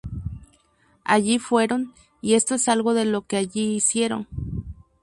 [1.03, 4.27] Allí fueron,y esto es algo de lo que allí hicieron.